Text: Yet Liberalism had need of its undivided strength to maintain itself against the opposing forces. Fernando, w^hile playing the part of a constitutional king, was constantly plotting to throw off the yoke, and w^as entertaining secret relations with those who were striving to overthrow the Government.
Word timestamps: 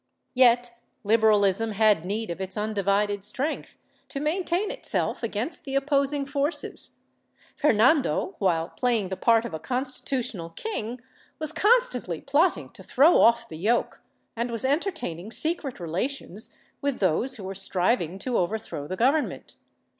Yet 0.33 0.75
Liberalism 1.03 1.73
had 1.73 2.05
need 2.07 2.31
of 2.31 2.41
its 2.41 2.57
undivided 2.57 3.23
strength 3.23 3.77
to 4.09 4.19
maintain 4.19 4.71
itself 4.71 5.21
against 5.21 5.63
the 5.63 5.75
opposing 5.75 6.25
forces. 6.25 6.95
Fernando, 7.55 8.35
w^hile 8.41 8.75
playing 8.75 9.09
the 9.09 9.15
part 9.15 9.45
of 9.45 9.53
a 9.53 9.59
constitutional 9.59 10.49
king, 10.55 11.01
was 11.37 11.51
constantly 11.53 12.19
plotting 12.19 12.71
to 12.71 12.81
throw 12.81 13.19
off 13.21 13.47
the 13.47 13.59
yoke, 13.59 14.01
and 14.35 14.49
w^as 14.49 14.65
entertaining 14.65 15.29
secret 15.29 15.79
relations 15.79 16.51
with 16.81 16.97
those 16.99 17.35
who 17.35 17.43
were 17.43 17.53
striving 17.53 18.17
to 18.17 18.39
overthrow 18.39 18.87
the 18.87 18.97
Government. 18.97 19.53